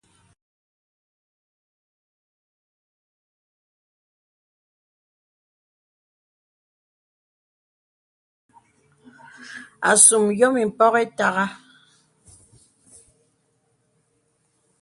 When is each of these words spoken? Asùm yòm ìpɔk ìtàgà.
Asùm 9.89 10.25
yòm 10.39 10.55
ìpɔk 10.63 10.93
ìtàgà. 11.03 11.45